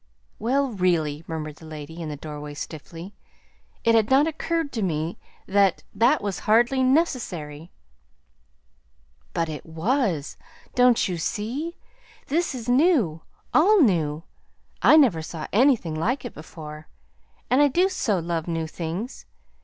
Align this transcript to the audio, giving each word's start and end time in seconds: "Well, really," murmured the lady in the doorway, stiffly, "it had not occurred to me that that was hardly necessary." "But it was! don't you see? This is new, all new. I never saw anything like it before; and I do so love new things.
"Well, 0.39 0.71
really," 0.71 1.23
murmured 1.27 1.57
the 1.57 1.67
lady 1.67 2.01
in 2.01 2.09
the 2.09 2.15
doorway, 2.15 2.55
stiffly, 2.55 3.13
"it 3.83 3.93
had 3.93 4.09
not 4.09 4.25
occurred 4.25 4.71
to 4.71 4.81
me 4.81 5.19
that 5.45 5.83
that 5.93 6.23
was 6.23 6.39
hardly 6.49 6.81
necessary." 6.81 7.69
"But 9.35 9.47
it 9.47 9.63
was! 9.63 10.37
don't 10.73 11.07
you 11.07 11.19
see? 11.19 11.77
This 12.29 12.55
is 12.55 12.67
new, 12.67 13.21
all 13.53 13.79
new. 13.79 14.23
I 14.81 14.97
never 14.97 15.21
saw 15.21 15.45
anything 15.53 15.93
like 15.93 16.25
it 16.25 16.33
before; 16.33 16.87
and 17.51 17.61
I 17.61 17.67
do 17.67 17.87
so 17.87 18.17
love 18.17 18.47
new 18.47 18.65
things. 18.65 19.27